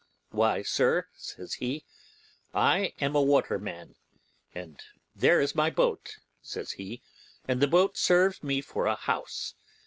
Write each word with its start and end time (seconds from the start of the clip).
'Why, 0.31 0.63
sir,' 0.63 1.05
says 1.13 1.53
he, 1.61 1.85
'I 2.55 2.91
am 3.01 3.13
a 3.15 3.21
waterman, 3.21 3.97
and 4.51 4.81
there's 5.15 5.53
my 5.53 5.69
boat,' 5.69 6.17
says 6.41 6.71
he, 6.71 7.03
'and 7.47 7.61
the 7.61 7.67
boat 7.67 7.97
serves 7.97 8.41
me 8.41 8.61
for 8.61 8.87
a 8.87 8.95
house. 8.95 9.53